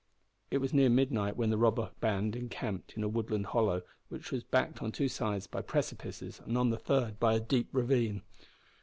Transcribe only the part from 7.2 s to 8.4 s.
a deep ravine.